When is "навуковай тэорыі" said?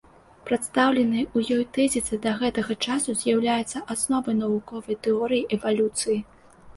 4.39-5.47